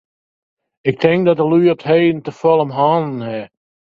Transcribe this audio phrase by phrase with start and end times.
[0.89, 3.43] Ik tink dat de lju op 't heden te folle om hannen hawwe.